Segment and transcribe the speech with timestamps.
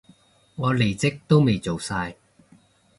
[0.55, 2.17] 我離職都未做晒